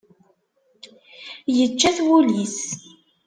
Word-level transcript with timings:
Yečča-t 1.57 1.97
wul-is. 2.05 2.59